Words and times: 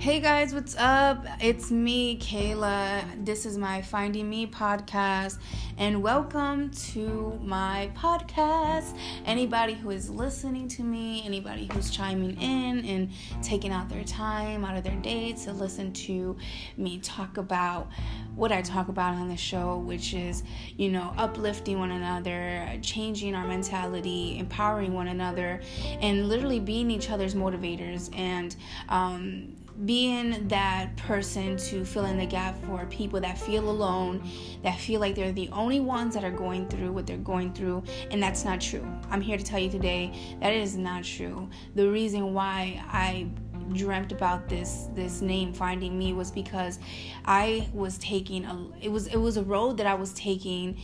Hey 0.00 0.20
guys, 0.20 0.54
what's 0.54 0.76
up? 0.76 1.26
It's 1.40 1.72
me, 1.72 2.20
Kayla. 2.20 3.24
This 3.24 3.44
is 3.44 3.58
my 3.58 3.82
Finding 3.82 4.30
Me 4.30 4.46
podcast, 4.46 5.38
and 5.76 6.04
welcome 6.04 6.70
to 6.92 7.36
my 7.42 7.90
podcast. 7.96 8.96
Anybody 9.26 9.74
who 9.74 9.90
is 9.90 10.08
listening 10.08 10.68
to 10.68 10.84
me, 10.84 11.24
anybody 11.26 11.68
who's 11.72 11.90
chiming 11.90 12.40
in 12.40 12.84
and 12.84 13.10
taking 13.42 13.72
out 13.72 13.88
their 13.88 14.04
time 14.04 14.64
out 14.64 14.76
of 14.76 14.84
their 14.84 14.94
day 15.00 15.32
to 15.32 15.52
listen 15.52 15.92
to 15.94 16.36
me 16.76 17.00
talk 17.00 17.36
about 17.36 17.90
what 18.38 18.52
I 18.52 18.62
talk 18.62 18.88
about 18.88 19.14
on 19.14 19.28
the 19.28 19.36
show, 19.36 19.78
which 19.78 20.14
is, 20.14 20.44
you 20.76 20.90
know, 20.90 21.12
uplifting 21.16 21.80
one 21.80 21.90
another, 21.90 22.78
changing 22.82 23.34
our 23.34 23.46
mentality, 23.46 24.38
empowering 24.38 24.94
one 24.94 25.08
another, 25.08 25.60
and 26.00 26.28
literally 26.28 26.60
being 26.60 26.88
each 26.90 27.10
other's 27.10 27.34
motivators 27.34 28.16
and, 28.16 28.54
um, 28.88 29.56
being 29.84 30.48
that 30.48 30.96
person 30.96 31.56
to 31.56 31.84
fill 31.84 32.04
in 32.06 32.18
the 32.18 32.26
gap 32.26 32.56
for 32.64 32.84
people 32.86 33.20
that 33.20 33.38
feel 33.38 33.70
alone, 33.70 34.28
that 34.62 34.78
feel 34.78 35.00
like 35.00 35.14
they're 35.14 35.30
the 35.30 35.48
only 35.50 35.78
ones 35.78 36.14
that 36.14 36.24
are 36.24 36.32
going 36.32 36.66
through 36.68 36.90
what 36.90 37.06
they're 37.06 37.16
going 37.18 37.52
through, 37.52 37.82
and 38.10 38.20
that's 38.20 38.44
not 38.44 38.60
true. 38.60 38.84
I'm 39.10 39.20
here 39.20 39.38
to 39.38 39.44
tell 39.44 39.60
you 39.60 39.70
today 39.70 40.12
that 40.40 40.52
is 40.52 40.76
not 40.76 41.04
true. 41.04 41.48
The 41.76 41.88
reason 41.88 42.34
why 42.34 42.82
I 42.88 43.28
dreamt 43.74 44.12
about 44.12 44.48
this 44.48 44.88
this 44.94 45.20
name 45.20 45.52
finding 45.52 45.98
me 45.98 46.12
was 46.12 46.30
because 46.30 46.78
I 47.24 47.68
was 47.72 47.98
taking 47.98 48.44
a 48.44 48.68
it 48.80 48.90
was 48.90 49.06
it 49.08 49.16
was 49.16 49.36
a 49.36 49.42
road 49.42 49.78
that 49.78 49.86
I 49.86 49.94
was 49.94 50.12
taking 50.14 50.80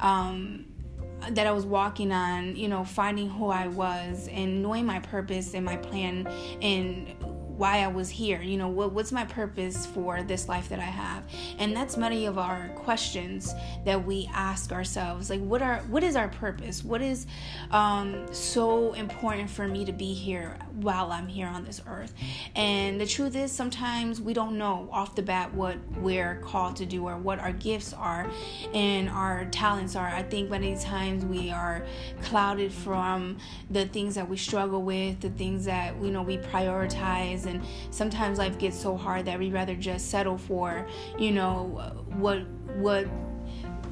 um 0.00 0.66
that 1.30 1.46
I 1.46 1.52
was 1.52 1.66
walking 1.66 2.12
on, 2.12 2.56
you 2.56 2.68
know, 2.68 2.84
finding 2.84 3.28
who 3.28 3.48
I 3.48 3.66
was 3.66 4.28
and 4.28 4.62
knowing 4.62 4.86
my 4.86 5.00
purpose 5.00 5.54
and 5.54 5.64
my 5.64 5.76
plan 5.76 6.26
and 6.62 7.14
why 7.58 7.78
I 7.80 7.88
was 7.88 8.08
here. 8.08 8.40
You 8.40 8.56
know, 8.56 8.68
what, 8.68 8.92
what's 8.92 9.10
my 9.10 9.24
purpose 9.24 9.84
for 9.84 10.22
this 10.22 10.48
life 10.48 10.68
that 10.68 10.78
I 10.78 10.82
have? 10.82 11.24
And 11.58 11.76
that's 11.76 11.96
many 11.96 12.26
of 12.26 12.38
our 12.38 12.68
questions 12.76 13.52
that 13.84 14.06
we 14.06 14.30
ask 14.32 14.70
ourselves. 14.70 15.28
Like, 15.28 15.40
what 15.40 15.60
are 15.60 15.78
what 15.88 16.04
is 16.04 16.14
our 16.14 16.28
purpose? 16.28 16.84
What 16.84 17.02
is 17.02 17.26
um, 17.72 18.32
so 18.32 18.92
important 18.92 19.50
for 19.50 19.66
me 19.66 19.84
to 19.84 19.92
be 19.92 20.14
here 20.14 20.56
while 20.82 21.12
I'm 21.12 21.28
here 21.28 21.46
on 21.46 21.64
this 21.64 21.80
earth? 21.86 22.12
And 22.54 23.00
the 23.00 23.06
truth 23.06 23.36
is, 23.36 23.52
sometimes 23.52 24.20
we 24.20 24.32
don't 24.32 24.58
know 24.58 24.88
off 24.92 25.14
the 25.14 25.22
bat 25.22 25.52
what 25.54 25.76
we're 25.98 26.36
called 26.36 26.76
to 26.76 26.86
do 26.86 27.06
or 27.06 27.16
what 27.16 27.38
our 27.38 27.52
gifts 27.52 27.92
are 27.92 28.30
and 28.74 29.08
our 29.08 29.46
talents 29.46 29.96
are. 29.96 30.08
I 30.08 30.22
think 30.22 30.50
many 30.50 30.76
times 30.76 31.24
we 31.24 31.50
are 31.50 31.84
clouded 32.22 32.72
from 32.72 33.38
the 33.70 33.86
things 33.86 34.14
that 34.14 34.28
we 34.28 34.36
struggle 34.36 34.82
with, 34.82 35.20
the 35.20 35.30
things 35.30 35.64
that 35.64 35.94
you 36.02 36.10
know 36.10 36.22
we 36.22 36.38
prioritize 36.38 37.46
and 37.46 37.62
sometimes 37.90 38.38
life 38.38 38.58
gets 38.58 38.78
so 38.80 38.96
hard 38.96 39.24
that 39.26 39.38
we 39.38 39.50
rather 39.50 39.74
just 39.74 40.10
settle 40.10 40.38
for 40.38 40.86
you 41.18 41.30
know 41.30 41.94
what 42.16 42.46
what 42.76 43.06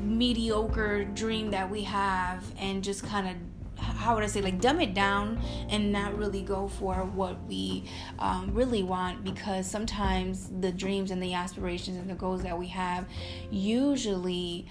mediocre 0.01 1.05
dream 1.05 1.51
that 1.51 1.69
we 1.69 1.83
have 1.83 2.45
and 2.59 2.85
just 2.85 3.03
kind 3.05 3.29
of 3.29 3.35
how 3.79 4.15
would 4.15 4.25
I 4.25 4.27
say, 4.27 4.41
like, 4.41 4.61
dumb 4.61 4.81
it 4.81 4.95
down 4.95 5.41
and 5.69 5.93
not 5.93 6.17
really 6.17 6.43
go 6.43 6.69
for 6.69 6.95
what 7.05 7.43
we 7.47 7.85
um, 8.19 8.53
really 8.55 8.83
want 8.83 9.25
because 9.25 9.69
sometimes 9.69 10.51
the 10.61 10.73
dreams 10.73 11.11
and 11.11 11.23
the 11.23 11.35
aspirations 11.35 11.97
and 11.97 12.09
the 12.09 12.15
goals 12.15 12.43
that 12.43 12.59
we 12.59 12.69
have 12.69 13.07
usually 13.51 14.67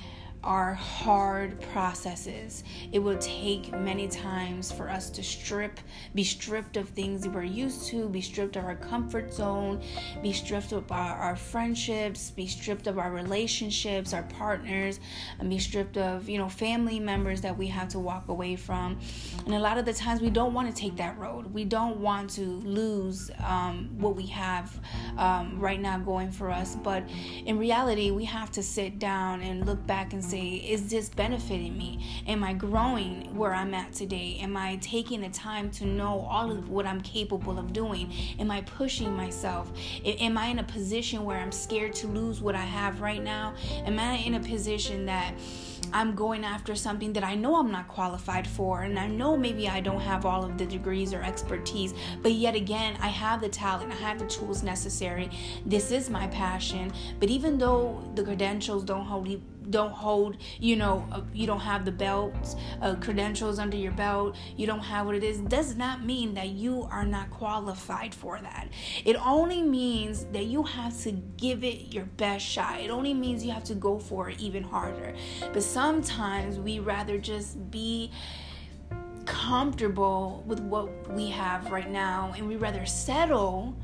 are 0.46 0.76
hard 0.76 1.60
processes. 1.74 2.64
It 2.92 3.00
will 3.00 3.18
take 3.18 3.74
many 3.74 4.08
times 4.08 4.72
for 4.72 4.90
us 4.90 5.10
to 5.10 5.24
strip, 5.24 5.80
be 6.14 6.24
stripped 6.24 6.78
of 6.78 6.88
things 6.90 7.28
we're 7.28 7.44
used 7.44 7.88
to, 7.88 8.08
be 8.08 8.22
stripped 8.22 8.56
of 8.56 8.64
our 8.64 8.76
comfort 8.76 9.34
zone, 9.34 9.82
be 10.22 10.32
stripped 10.32 10.72
of 10.72 10.92
our, 10.92 11.16
our 11.16 11.36
friendships, 11.36 12.30
be 12.30 12.46
stripped 12.46 12.86
of 12.86 13.00
our 13.00 13.12
relationships, 13.12 14.14
our 14.14 14.24
partners, 14.24 15.00
and 15.40 15.50
be 15.50 15.58
stripped 15.58 15.98
of, 15.98 16.30
you 16.30 16.38
know, 16.38 16.48
family 16.48 17.00
members 17.00 17.42
that 17.42 17.58
we 17.58 17.66
have 17.68 17.90
to 17.90 18.00
walk 18.00 18.28
away 18.28 18.56
from. 18.56 19.00
And 19.46 19.56
a 19.56 19.60
lot 19.60 19.80
of 19.80 19.86
the 19.86 19.94
times 19.94 20.22
we 20.22 20.30
don't 20.30 20.54
want 20.54 20.74
to 20.74 20.80
take 20.80 20.96
that 20.98 21.18
road. 21.18 21.52
We 21.52 21.66
don't 21.66 21.98
want 21.98 22.30
to 22.32 22.42
lose 22.42 23.32
um, 23.44 23.90
what 23.98 24.16
we 24.16 24.28
have 24.28 24.80
um, 25.18 25.60
right 25.60 25.82
now 25.82 25.98
going 25.98 26.32
for 26.32 26.52
us. 26.52 26.76
But 26.76 27.04
in 27.46 27.58
reality, 27.58 28.12
we 28.12 28.26
have 28.26 28.52
to 28.52 28.62
sit 28.62 29.00
down 29.00 29.42
and 29.42 29.66
look 29.66 29.86
back 29.88 30.14
and 30.14 30.24
say, 30.24 30.35
say, 30.36 30.56
is 30.56 30.90
this 30.90 31.08
benefiting 31.08 31.78
me? 31.78 32.06
Am 32.28 32.44
I 32.44 32.52
growing 32.52 33.34
where 33.38 33.54
I'm 33.54 33.74
at 33.74 33.94
today? 33.94 34.38
Am 34.42 34.58
I 34.58 34.76
taking 34.82 35.22
the 35.22 35.30
time 35.30 35.72
to 35.72 35.86
know 35.86 36.28
all 36.30 36.52
of 36.52 36.70
what 36.70 36.86
I'm 36.86 37.00
capable 37.02 37.58
of 37.58 37.72
doing? 37.72 38.12
Am 38.38 38.52
I 38.52 38.60
pushing 38.62 39.16
myself? 39.16 39.72
Am 40.04 40.38
I 40.38 40.48
in 40.48 40.60
a 40.60 40.64
position 40.64 41.24
where 41.24 41.38
I'm 41.38 41.54
scared 41.54 41.94
to 41.96 42.08
lose 42.08 42.42
what 42.42 42.54
I 42.54 42.66
have 42.66 43.00
right 43.00 43.24
now? 43.24 43.54
Am 43.86 43.98
I 43.98 44.16
in 44.16 44.34
a 44.34 44.40
position 44.42 45.06
that 45.06 45.34
I'm 45.94 46.16
going 46.16 46.44
after 46.44 46.76
something 46.76 47.14
that 47.14 47.24
I 47.24 47.36
know 47.36 47.56
I'm 47.56 47.72
not 47.72 47.88
qualified 47.88 48.46
for, 48.48 48.82
and 48.82 49.00
I 49.00 49.08
know 49.08 49.38
maybe 49.38 49.70
I 49.70 49.80
don't 49.80 50.02
have 50.02 50.26
all 50.26 50.44
of 50.44 50.58
the 50.58 50.66
degrees 50.66 51.14
or 51.14 51.22
expertise, 51.22 51.94
but 52.22 52.34
yet 52.34 52.56
again, 52.56 52.98
I 53.00 53.08
have 53.08 53.40
the 53.40 53.48
talent, 53.50 53.94
I 53.94 53.96
have 53.96 54.20
the 54.20 54.26
tools 54.26 54.64
necessary. 54.64 55.30
This 55.66 55.92
is 55.92 56.10
my 56.10 56.28
passion, 56.28 56.92
but 57.20 57.30
even 57.30 57.58
though 57.58 58.04
the 58.16 58.24
credentials 58.24 58.84
don't 58.84 59.06
hold 59.06 59.30
you 59.30 59.42
don't 59.70 59.92
hold 59.92 60.38
you 60.60 60.76
know 60.76 61.08
uh, 61.12 61.22
you 61.34 61.48
don't 61.48 61.60
have 61.60 61.86
the 61.86 61.92
belts 61.92 62.56
uh, 62.82 62.96
credentials 62.96 63.60
under 63.60 63.78
your 63.78 63.92
belt 63.92 64.36
you 64.58 64.66
don't 64.66 64.80
have 64.80 65.06
what 65.06 65.16
it 65.16 65.24
is 65.24 65.40
does 65.40 65.76
not 65.76 66.04
mean 66.04 66.34
that 66.34 66.50
you 66.50 66.88
are 66.92 67.06
not 67.06 67.30
qualified 67.30 68.14
for 68.14 68.40
that. 68.42 68.68
It 69.04 69.16
only 69.26 69.62
means 69.62 70.26
that 70.26 70.46
you 70.46 70.64
have 70.64 70.98
to 71.02 71.12
give 71.12 71.64
it 71.64 71.94
your 71.94 72.06
best 72.06 72.46
shot. 72.46 72.80
It 72.80 72.90
only 72.90 73.14
means 73.14 73.46
you 73.46 73.52
have 73.52 73.64
to 73.66 73.76
go 73.76 74.00
for 74.00 74.30
it 74.30 74.40
even 74.40 74.64
harder. 74.64 75.16
But 75.54 75.64
sometimes 75.64 76.60
we 76.60 76.80
rather 76.80 77.18
just 77.18 77.72
be 77.72 78.12
comfortable 79.26 80.44
with 80.46 80.60
what 80.60 81.12
we 81.12 81.30
have 81.30 81.72
right 81.72 81.90
now 81.90 82.34
and 82.38 82.48
we 82.48 82.58
rather 82.58 82.86
settle 82.86 83.76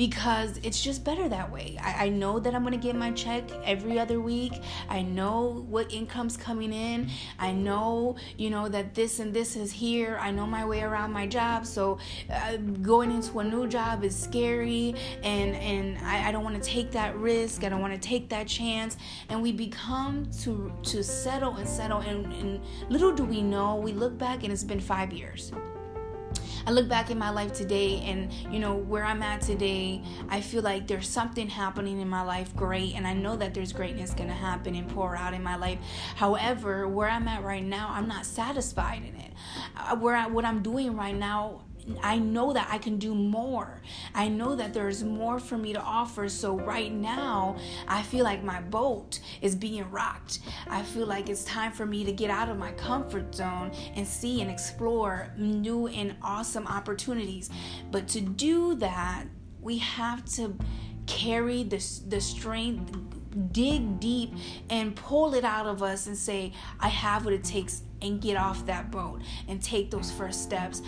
because 0.00 0.58
it's 0.62 0.82
just 0.82 1.04
better 1.04 1.28
that 1.28 1.52
way. 1.52 1.76
I, 1.78 2.06
I 2.06 2.08
know 2.08 2.38
that 2.38 2.54
I'm 2.54 2.64
to 2.70 2.78
get 2.78 2.96
my 2.96 3.10
check 3.10 3.44
every 3.66 3.98
other 3.98 4.18
week. 4.18 4.54
I 4.88 5.02
know 5.02 5.66
what 5.68 5.92
income's 5.92 6.38
coming 6.38 6.72
in. 6.72 7.10
I 7.38 7.52
know, 7.52 8.16
you 8.38 8.48
know, 8.48 8.66
that 8.70 8.94
this 8.94 9.18
and 9.18 9.34
this 9.34 9.56
is 9.56 9.70
here. 9.70 10.16
I 10.18 10.30
know 10.30 10.46
my 10.46 10.64
way 10.64 10.80
around 10.80 11.12
my 11.12 11.26
job. 11.26 11.66
So 11.66 11.98
uh, 12.32 12.56
going 12.80 13.10
into 13.10 13.40
a 13.40 13.44
new 13.44 13.68
job 13.68 14.02
is 14.02 14.16
scary 14.18 14.94
and, 15.22 15.54
and 15.56 15.98
I, 15.98 16.28
I 16.28 16.32
don't 16.32 16.44
want 16.44 16.56
to 16.56 16.66
take 16.66 16.90
that 16.92 17.14
risk. 17.18 17.62
I 17.64 17.68
don't 17.68 17.82
want 17.82 17.92
to 17.92 18.00
take 18.00 18.30
that 18.30 18.48
chance. 18.48 18.96
And 19.28 19.42
we 19.42 19.52
become 19.52 20.30
to, 20.44 20.72
to 20.82 21.04
settle 21.04 21.56
and 21.56 21.68
settle. 21.68 21.98
And, 21.98 22.24
and 22.32 22.60
little 22.88 23.12
do 23.14 23.24
we 23.24 23.42
know, 23.42 23.76
we 23.76 23.92
look 23.92 24.16
back 24.16 24.44
and 24.44 24.50
it's 24.50 24.64
been 24.64 24.80
five 24.80 25.12
years. 25.12 25.52
I 26.66 26.70
look 26.72 26.88
back 26.88 27.10
in 27.10 27.18
my 27.18 27.30
life 27.30 27.52
today 27.52 28.00
and, 28.06 28.32
you 28.52 28.58
know, 28.58 28.74
where 28.74 29.04
I'm 29.04 29.22
at 29.22 29.40
today, 29.40 30.02
I 30.28 30.40
feel 30.40 30.62
like 30.62 30.86
there's 30.86 31.08
something 31.08 31.48
happening 31.48 32.00
in 32.00 32.08
my 32.08 32.22
life 32.22 32.54
great. 32.54 32.94
And 32.94 33.06
I 33.06 33.14
know 33.14 33.36
that 33.36 33.54
there's 33.54 33.72
greatness 33.72 34.12
going 34.12 34.28
to 34.28 34.34
happen 34.34 34.74
and 34.74 34.88
pour 34.88 35.16
out 35.16 35.34
in 35.34 35.42
my 35.42 35.56
life. 35.56 35.78
However, 36.16 36.88
where 36.88 37.08
I'm 37.08 37.28
at 37.28 37.42
right 37.42 37.64
now, 37.64 37.88
I'm 37.90 38.08
not 38.08 38.26
satisfied 38.26 39.02
in 39.02 39.16
it. 39.16 39.32
Uh, 39.76 39.96
where 39.96 40.16
I, 40.16 40.26
what 40.26 40.44
I'm 40.44 40.62
doing 40.62 40.96
right 40.96 41.16
now, 41.16 41.62
I 42.02 42.18
know 42.18 42.52
that 42.52 42.68
I 42.70 42.78
can 42.78 42.98
do 42.98 43.14
more. 43.14 43.80
I 44.14 44.28
know 44.28 44.54
that 44.56 44.72
there's 44.74 45.02
more 45.02 45.38
for 45.38 45.56
me 45.56 45.72
to 45.72 45.80
offer. 45.80 46.28
So 46.28 46.58
right 46.58 46.92
now, 46.92 47.56
I 47.88 48.02
feel 48.02 48.24
like 48.24 48.42
my 48.42 48.60
boat 48.60 49.20
is 49.42 49.54
being 49.54 49.88
rocked. 49.90 50.40
I 50.68 50.82
feel 50.82 51.06
like 51.06 51.28
it's 51.28 51.44
time 51.44 51.72
for 51.72 51.86
me 51.86 52.04
to 52.04 52.12
get 52.12 52.30
out 52.30 52.48
of 52.48 52.58
my 52.58 52.72
comfort 52.72 53.34
zone 53.34 53.72
and 53.94 54.06
see 54.06 54.40
and 54.40 54.50
explore 54.50 55.32
new 55.36 55.88
and 55.88 56.16
awesome 56.22 56.66
opportunities. 56.66 57.50
But 57.90 58.08
to 58.08 58.20
do 58.20 58.74
that, 58.76 59.24
we 59.60 59.78
have 59.78 60.24
to 60.36 60.56
carry 61.06 61.64
the, 61.64 61.84
the 62.08 62.20
strength, 62.20 62.96
dig 63.52 64.00
deep, 64.00 64.32
and 64.70 64.94
pull 64.94 65.34
it 65.34 65.44
out 65.44 65.66
of 65.66 65.82
us 65.82 66.06
and 66.06 66.16
say, 66.16 66.52
I 66.78 66.88
have 66.88 67.24
what 67.24 67.34
it 67.34 67.44
takes, 67.44 67.82
and 68.02 68.20
get 68.20 68.36
off 68.36 68.64
that 68.66 68.90
boat 68.90 69.20
and 69.48 69.62
take 69.62 69.90
those 69.90 70.10
first 70.10 70.42
steps 70.42 70.82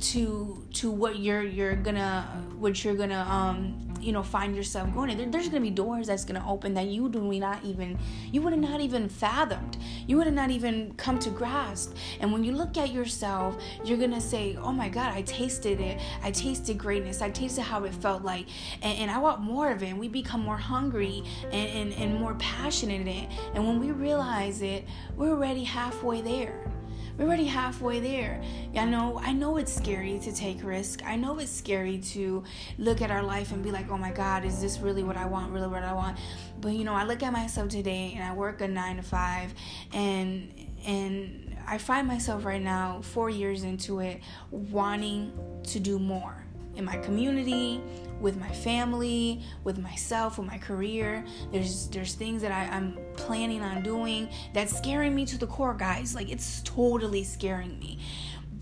to 0.00 0.66
to 0.74 0.90
what 0.90 1.18
you're 1.18 1.42
you're 1.42 1.74
gonna 1.74 2.22
what 2.58 2.84
you're 2.84 2.94
gonna 2.94 3.26
um 3.30 3.82
you 4.00 4.12
know 4.12 4.22
find 4.22 4.54
yourself 4.54 4.92
going 4.94 5.16
there, 5.16 5.26
there's 5.26 5.48
gonna 5.48 5.60
be 5.60 5.70
doors 5.70 6.06
that's 6.06 6.24
gonna 6.24 6.44
open 6.48 6.74
that 6.74 6.86
you 6.86 7.08
do 7.08 7.20
not 7.38 7.64
even 7.64 7.98
you 8.30 8.42
would 8.42 8.52
have 8.52 8.60
not 8.60 8.80
even 8.80 9.08
fathomed. 9.08 9.76
You 10.06 10.16
would 10.18 10.26
have 10.26 10.34
not 10.34 10.50
even 10.50 10.94
come 10.94 11.18
to 11.20 11.30
grasp. 11.30 11.96
And 12.20 12.32
when 12.32 12.44
you 12.44 12.52
look 12.52 12.76
at 12.76 12.92
yourself 12.92 13.56
you're 13.84 13.98
gonna 13.98 14.20
say 14.20 14.56
oh 14.60 14.72
my 14.72 14.88
god 14.88 15.14
i 15.14 15.22
tasted 15.22 15.80
it. 15.80 16.00
I 16.22 16.30
tasted 16.30 16.78
greatness. 16.78 17.22
I 17.22 17.30
tasted 17.30 17.62
how 17.62 17.84
it 17.84 17.94
felt 17.94 18.22
like. 18.22 18.46
And, 18.82 18.98
and 18.98 19.10
i 19.10 19.18
want 19.18 19.40
more 19.40 19.70
of 19.70 19.82
it. 19.82 19.86
And 19.86 19.98
we 19.98 20.08
become 20.08 20.40
more 20.40 20.58
hungry 20.58 21.22
and, 21.44 21.92
and, 21.92 21.92
and 21.94 22.20
more 22.20 22.34
passionate 22.34 23.00
in 23.00 23.08
it. 23.08 23.30
And 23.54 23.66
when 23.66 23.80
we 23.80 23.92
realize 23.92 24.62
it 24.62 24.84
we're 25.16 25.30
already 25.30 25.64
halfway 25.64 26.20
there 26.20 26.70
We're 27.18 27.24
already 27.24 27.46
halfway 27.46 28.00
there. 28.00 28.42
I 28.76 28.84
know 28.84 29.18
I 29.22 29.32
know 29.32 29.56
it's 29.56 29.72
scary 29.72 30.18
to 30.18 30.32
take 30.32 30.62
risk. 30.62 31.02
I 31.04 31.16
know 31.16 31.38
it's 31.38 31.50
scary 31.50 31.98
to 32.12 32.44
look 32.78 33.00
at 33.00 33.10
our 33.10 33.22
life 33.22 33.52
and 33.52 33.62
be 33.62 33.70
like, 33.70 33.90
"Oh 33.90 33.96
my 33.96 34.10
god, 34.10 34.44
is 34.44 34.60
this 34.60 34.80
really 34.80 35.02
what 35.02 35.16
I 35.16 35.24
want? 35.24 35.50
Really 35.50 35.68
what 35.68 35.82
I 35.82 35.94
want?" 35.94 36.18
But 36.60 36.72
you 36.72 36.84
know, 36.84 36.92
I 36.92 37.04
look 37.04 37.22
at 37.22 37.32
myself 37.32 37.70
today 37.70 38.12
and 38.14 38.22
I 38.22 38.34
work 38.34 38.60
a 38.60 38.68
9 38.68 38.96
to 38.96 39.02
5 39.02 39.54
and 39.94 40.52
and 40.86 41.56
I 41.66 41.78
find 41.78 42.06
myself 42.06 42.44
right 42.44 42.62
now 42.62 43.00
4 43.00 43.30
years 43.30 43.64
into 43.64 44.00
it 44.00 44.20
wanting 44.50 45.32
to 45.64 45.80
do 45.80 45.98
more 45.98 46.44
in 46.76 46.84
my 46.84 46.96
community, 46.98 47.80
with 48.20 48.38
my 48.38 48.50
family, 48.50 49.42
with 49.64 49.78
myself, 49.78 50.38
with 50.38 50.46
my 50.46 50.58
career. 50.58 51.24
There's 51.52 51.88
there's 51.88 52.14
things 52.14 52.42
that 52.42 52.52
I, 52.52 52.74
I'm 52.76 52.98
planning 53.16 53.62
on 53.62 53.82
doing 53.82 54.28
that's 54.52 54.76
scaring 54.76 55.14
me 55.14 55.26
to 55.26 55.38
the 55.38 55.46
core, 55.46 55.74
guys. 55.74 56.14
Like 56.14 56.30
it's 56.30 56.62
totally 56.62 57.24
scaring 57.24 57.78
me. 57.78 57.98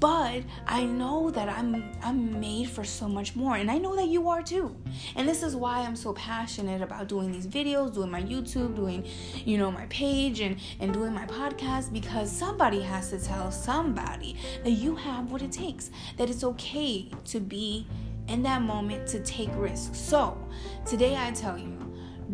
But 0.01 0.43
I 0.67 0.85
know 0.85 1.31
that 1.31 1.49
I'm 1.49 1.93
I'm 2.03 2.39
made 2.41 2.69
for 2.69 2.85
so 2.85 3.09
much 3.09 3.37
more 3.37 3.57
and 3.57 3.71
I 3.71 3.79
know 3.79 3.95
that 3.97 4.09
you 4.09 4.29
are 4.29 4.43
too. 4.43 4.77
And 5.17 5.29
this 5.29 5.43
is 5.43 5.55
why 5.55 5.79
I'm 5.79 5.97
so 5.97 6.13
passionate 6.13 6.83
about 6.83 7.09
doing 7.09 7.31
these 7.31 7.47
videos, 7.47 7.95
doing 7.95 8.11
my 8.11 8.23
YouTube, 8.23 8.75
doing 8.75 9.07
you 9.47 9.57
know 9.57 9.71
my 9.71 9.87
page 9.87 10.41
and 10.41 10.59
and 10.81 10.93
doing 10.93 11.15
my 11.15 11.27
podcast 11.27 11.93
because 11.93 12.31
somebody 12.31 12.81
has 12.83 13.11
to 13.11 13.19
tell 13.19 13.53
somebody 13.53 14.37
that 14.65 14.73
you 14.73 14.97
have 14.97 15.31
what 15.31 15.43
it 15.43 15.53
takes. 15.53 15.91
That 16.17 16.29
it's 16.29 16.45
okay 16.45 17.09
to 17.27 17.41
be 17.41 17.87
in 18.29 18.43
that 18.43 18.63
moment 18.63 19.07
to 19.09 19.21
take 19.21 19.51
risks. 19.55 19.99
So, 19.99 20.39
today 20.87 21.17
I 21.17 21.31
tell 21.33 21.59
you, 21.59 21.79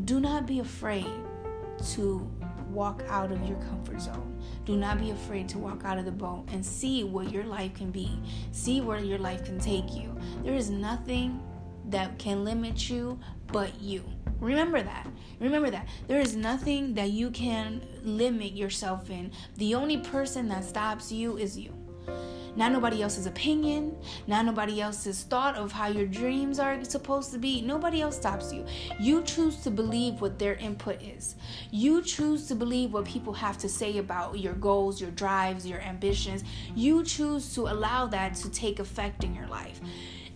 do 0.05 0.21
not 0.21 0.47
be 0.47 0.61
afraid 0.61 1.07
to 1.93 2.31
walk 2.71 3.03
out 3.09 3.33
of 3.33 3.45
your 3.49 3.59
comfort 3.59 4.01
zone. 4.01 4.41
Do 4.65 4.77
not 4.77 5.01
be 5.01 5.11
afraid 5.11 5.49
to 5.51 5.59
walk 5.59 5.85
out 5.85 5.99
of 5.99 6.05
the 6.05 6.13
boat 6.13 6.45
and 6.53 6.65
see 6.65 7.05
what 7.05 7.33
your 7.33 7.45
life 7.45 7.75
can 7.75 7.91
be. 7.91 8.21
See 8.53 8.81
where 8.81 9.01
your 9.01 9.19
life 9.19 9.45
can 9.45 9.59
take 9.59 9.95
you. 9.95 10.17
There 10.45 10.55
is 10.55 10.71
nothing 10.71 11.43
that 11.87 12.19
can 12.19 12.45
limit 12.45 12.89
you 12.89 13.19
but 13.49 13.81
you. 13.81 14.05
Remember 14.39 14.83
that. 14.83 15.07
Remember 15.39 15.71
that. 15.71 15.89
There 16.07 16.21
is 16.21 16.37
nothing 16.37 16.95
that 16.95 17.11
you 17.11 17.31
can 17.31 17.83
limit 18.03 18.53
yourself 18.53 19.11
in. 19.11 19.33
The 19.57 19.75
only 19.75 19.99
person 19.99 20.49
that 20.49 20.65
stops 20.65 21.13
you 21.13 21.37
is 21.37 21.59
you 21.59 21.75
not 22.56 22.73
nobody 22.73 23.02
else's 23.02 23.26
opinion, 23.26 23.97
not 24.26 24.44
nobody 24.44 24.81
else's 24.81 25.23
thought 25.23 25.56
of 25.56 25.73
how 25.73 25.88
your 25.88 26.06
dreams 26.06 26.58
are 26.58 26.82
supposed 26.85 27.32
to 27.32 27.38
be. 27.38 27.62
Nobody 27.62 28.00
else 28.00 28.17
stops 28.17 28.52
you. 28.52 28.64
You 28.99 29.23
choose 29.23 29.56
to 29.58 29.70
believe 29.70 30.20
what 30.20 30.38
their 30.38 30.55
input 30.55 31.00
is. 31.02 31.37
You 31.70 32.02
choose 32.02 32.47
to 32.49 32.55
believe 32.55 32.93
what 32.93 33.05
people 33.05 33.32
have 33.35 33.58
to 33.58 33.69
say 33.69 33.99
about 33.99 34.38
your 34.38 34.55
goals, 34.55 35.00
your 35.00 35.11
drives, 35.11 35.67
your 35.67 35.81
ambitions. 35.81 36.44
You 36.75 37.05
choose 37.05 37.55
to 37.55 37.69
allow 37.69 38.06
that 38.06 38.35
to 38.37 38.50
take 38.50 38.79
effect 38.79 39.25
in 39.25 39.35
your 39.35 39.47
life 39.47 39.81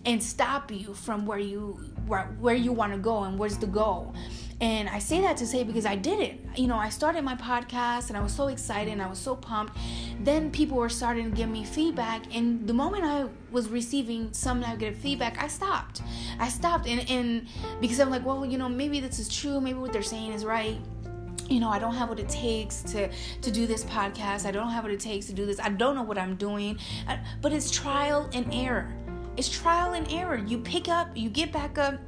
and 0.05 0.21
stop 0.21 0.71
you 0.71 0.93
from 0.93 1.25
where 1.25 1.39
you 1.39 1.79
where, 2.05 2.35
where 2.39 2.55
you 2.55 2.71
want 2.71 2.93
to 2.93 2.99
go 2.99 3.23
and 3.23 3.39
where's 3.39 3.57
the 3.57 3.67
goal. 3.67 4.13
And 4.61 4.87
I 4.87 4.99
say 4.99 5.19
that 5.21 5.37
to 5.37 5.47
say 5.47 5.63
because 5.63 5.85
I 5.85 5.95
did 5.95 6.19
it. 6.19 6.39
You 6.55 6.67
know, 6.67 6.77
I 6.77 6.89
started 6.89 7.23
my 7.23 7.35
podcast 7.35 8.07
and 8.09 8.17
I 8.17 8.21
was 8.21 8.31
so 8.31 8.47
excited 8.47 8.91
and 8.91 9.01
I 9.01 9.07
was 9.07 9.19
so 9.19 9.35
pumped. 9.35 9.75
Then 10.21 10.51
people 10.51 10.77
were 10.77 10.89
starting 10.89 11.31
to 11.31 11.35
give 11.35 11.49
me 11.49 11.63
feedback. 11.63 12.23
And 12.35 12.67
the 12.67 12.73
moment 12.73 13.03
I 13.03 13.25
was 13.51 13.69
receiving 13.69 14.33
some 14.33 14.59
negative 14.59 14.95
feedback, 14.97 15.41
I 15.41 15.47
stopped. 15.47 16.01
I 16.39 16.49
stopped. 16.49 16.87
And, 16.87 17.09
and 17.09 17.47
because 17.81 17.99
I'm 17.99 18.09
like, 18.09 18.25
well, 18.25 18.45
you 18.45 18.57
know, 18.57 18.69
maybe 18.69 18.99
this 18.99 19.19
is 19.19 19.29
true. 19.29 19.59
Maybe 19.61 19.79
what 19.79 19.93
they're 19.93 20.01
saying 20.01 20.31
is 20.33 20.45
right 20.45 20.77
you 21.47 21.59
know 21.59 21.69
i 21.69 21.77
don't 21.77 21.93
have 21.93 22.09
what 22.09 22.19
it 22.19 22.27
takes 22.27 22.81
to 22.81 23.07
to 23.41 23.51
do 23.51 23.67
this 23.67 23.83
podcast 23.83 24.47
i 24.47 24.51
don't 24.51 24.71
have 24.71 24.83
what 24.83 24.91
it 24.91 24.99
takes 24.99 25.27
to 25.27 25.33
do 25.33 25.45
this 25.45 25.59
i 25.59 25.69
don't 25.69 25.93
know 25.93 26.01
what 26.01 26.17
i'm 26.17 26.35
doing 26.37 26.75
but 27.39 27.53
it's 27.53 27.69
trial 27.69 28.27
and 28.33 28.51
error 28.51 28.91
it's 29.37 29.47
trial 29.47 29.93
and 29.93 30.11
error 30.11 30.37
you 30.37 30.57
pick 30.57 30.89
up 30.89 31.07
you 31.15 31.29
get 31.29 31.51
back 31.51 31.77
up 31.77 31.99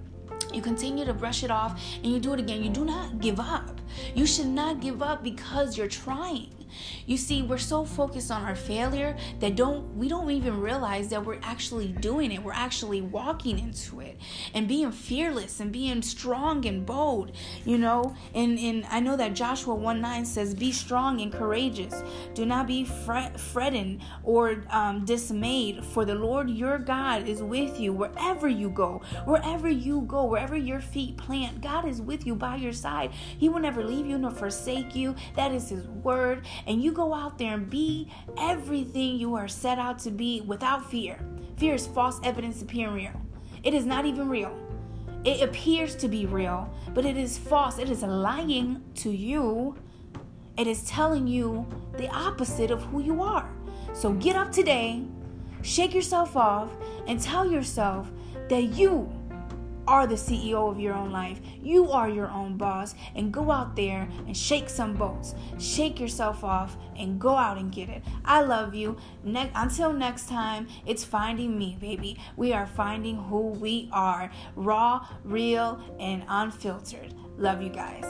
you 0.54 0.62
continue 0.62 1.06
to 1.06 1.14
brush 1.14 1.44
it 1.44 1.52
off 1.52 1.82
and 2.04 2.12
you 2.12 2.20
do 2.20 2.34
it 2.34 2.40
again. 2.40 2.64
You 2.64 2.70
do 2.70 2.86
not 2.86 3.20
give 3.20 3.40
up. 3.40 3.82
You 4.16 4.26
should 4.26 4.48
not 4.48 4.80
give 4.80 5.02
up 5.02 5.24
because 5.24 5.78
you're 5.78 5.88
trying. 5.88 6.57
You 7.06 7.18
see, 7.18 7.42
we're 7.42 7.58
so 7.58 7.86
focused 7.86 8.32
on 8.32 8.44
our 8.44 8.56
failure 8.56 9.16
that 9.40 9.56
don't 9.56 9.96
we 9.96 10.08
don't 10.08 10.30
even 10.32 10.60
realize 10.60 11.10
that 11.10 11.26
we're 11.26 11.40
actually 11.42 11.90
doing 11.90 12.32
it. 12.32 12.44
We're 12.44 12.54
actually 12.54 13.02
walking 13.02 13.60
into 13.60 14.00
it 14.00 14.20
and 14.54 14.68
being 14.68 14.92
fearless 14.92 15.60
and 15.60 15.72
being 15.72 16.02
strong 16.02 16.66
and 16.66 16.86
bold, 16.86 17.32
you 17.66 17.78
know? 17.78 18.16
And 18.34 18.60
and 18.60 18.86
I 18.90 19.00
know 19.00 19.16
that 19.16 19.34
Joshua 19.34 19.76
1 19.76 20.02
9 20.02 20.26
says, 20.26 20.54
Be 20.54 20.72
strong 20.72 21.22
and 21.22 21.32
courageous. 21.32 22.04
Do 22.34 22.46
not 22.46 22.68
be 22.68 22.86
fret, 22.86 23.40
fretting 23.40 24.02
or 24.24 24.64
um, 24.70 25.06
dismayed, 25.06 25.84
for 25.86 26.06
the 26.06 26.16
Lord 26.16 26.50
your 26.50 26.78
God 26.78 27.28
is 27.28 27.42
with 27.42 27.80
you 27.80 27.94
wherever 27.94 28.48
you 28.48 28.70
go. 28.70 29.02
Wherever 29.26 29.70
you 29.70 30.02
go, 30.02 30.26
wherever 30.26 30.56
your 30.56 30.80
feet 30.82 31.18
plant, 31.18 31.62
God 31.62 31.88
is 31.88 32.02
with 32.02 32.26
you 32.26 32.36
by 32.36 32.56
your 32.56 32.74
side. 32.74 33.12
He 33.12 33.50
will 33.50 33.60
never 33.60 33.84
leave 33.84 34.06
you 34.06 34.18
nor 34.18 34.32
forsake 34.32 34.96
you. 34.96 35.16
That 35.36 35.52
is 35.52 35.70
his 35.70 35.88
word 35.88 36.46
and 36.68 36.84
you 36.84 36.92
go 36.92 37.14
out 37.14 37.38
there 37.38 37.54
and 37.54 37.70
be 37.70 38.12
everything 38.38 39.18
you 39.18 39.34
are 39.36 39.48
set 39.48 39.80
out 39.80 39.98
to 40.00 40.12
be 40.12 40.42
without 40.42 40.90
fear. 40.92 41.18
Fear 41.56 41.76
is 41.76 41.88
false 41.88 42.20
evidence 42.24 42.62
appearing 42.62 42.94
real. 42.94 43.22
It 43.64 43.74
is 43.74 43.86
not 43.86 44.06
even 44.06 44.30
real. 44.30 44.56
It 45.24 45.42
appears 45.42 45.96
to 45.96 46.08
be 46.08 46.26
real, 46.26 46.72
but 46.94 47.06
it 47.06 47.18
is 47.18 47.38
false. 47.38 47.80
It 47.80 47.90
is 47.90 48.04
lying 48.04 48.84
to 48.96 49.10
you. 49.10 49.76
It 50.58 50.68
is 50.68 50.84
telling 50.84 51.26
you 51.26 51.66
the 51.98 52.10
opposite 52.10 52.70
of 52.70 52.84
who 52.84 53.02
you 53.02 53.22
are. 53.22 53.50
So 53.94 54.14
get 54.14 54.36
up 54.36 54.52
today, 54.52 55.04
shake 55.62 55.94
yourself 55.94 56.36
off, 56.36 56.70
and 57.08 57.20
tell 57.20 57.50
yourself 57.50 58.12
that 58.50 58.64
you 58.64 59.12
are 59.88 60.06
the 60.06 60.16
CEO 60.16 60.70
of 60.70 60.80
your 60.80 60.94
own 60.94 61.12
life. 61.12 61.40
You 61.62 61.92
are 61.92 62.10
your 62.10 62.30
own 62.30 62.58
boss. 62.58 62.96
And 63.16 63.32
go 63.32 63.52
out 63.52 63.76
there 63.76 64.08
and 64.26 64.36
shake 64.36 64.70
some 64.70 64.94
boats. 64.94 65.36
Shake 65.58 66.00
yourself 66.00 66.44
off 66.44 66.78
and 66.98 67.20
go 67.20 67.36
out 67.36 67.58
and 67.58 67.72
get 67.72 67.90
it. 67.90 68.04
I 68.26 68.42
love 68.42 68.76
you. 68.76 68.98
Ne- 69.24 69.52
until 69.56 69.94
next 69.94 70.28
time, 70.30 70.68
it's 70.86 71.04
finding 71.04 71.58
me, 71.58 71.78
baby. 71.80 72.20
We 72.36 72.54
are 72.54 72.68
finding 72.68 73.16
who 73.16 73.48
we 73.50 73.90
are 73.92 74.32
raw, 74.56 75.08
real, 75.24 75.80
and 76.00 76.24
unfiltered. 76.28 77.14
Love 77.38 77.62
you 77.62 77.70
guys. 77.70 78.06